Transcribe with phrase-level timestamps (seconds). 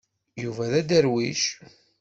[0.43, 1.43] Yuba d aderwic.